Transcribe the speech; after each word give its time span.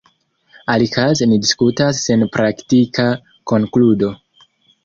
Alikaze 0.75 1.27
ni 1.33 1.37
diskutas 1.43 1.99
sen 2.07 2.25
praktika 2.39 3.07
konkludo. 3.53 4.11